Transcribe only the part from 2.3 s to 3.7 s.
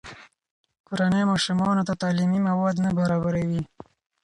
مواد نه برابروي.